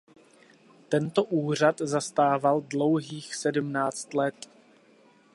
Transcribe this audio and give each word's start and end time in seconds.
Tento 0.89 1.23
úřad 1.23 1.79
zastával 1.81 2.61
dlouhých 2.61 3.35
sedmnáct 3.35 4.13
let. 4.13 4.47